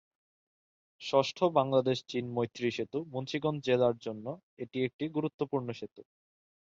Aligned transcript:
ষষ্ঠ 1.01 1.37
বাংলাদেশ-চীন 1.57 2.25
মৈত্রী 2.33 2.67
সেতু 2.71 2.99
মুন্সিগঞ্জ 3.13 3.59
জেলার 3.67 3.95
জন্য 4.05 4.25
এটি 4.59 4.77
একটি 4.87 5.05
গুরুত্বপূর্ণ 5.15 5.67
সেতু। 5.79 6.01